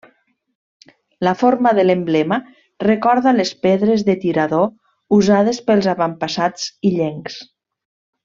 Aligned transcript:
La 1.27 1.33
forma 1.41 1.73
de 1.79 1.83
l'emblema 1.85 2.39
recorda 2.85 3.33
les 3.37 3.51
pedres 3.67 4.05
de 4.09 4.15
tirador 4.25 4.67
usades 5.19 5.61
pels 5.69 5.91
avantpassats 5.95 6.65
illencs. 6.93 7.37